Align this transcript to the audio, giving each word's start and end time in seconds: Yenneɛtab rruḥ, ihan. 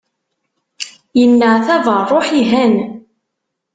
Yenneɛtab 1.19 1.85
rruḥ, 2.07 2.27
ihan. 2.41 2.75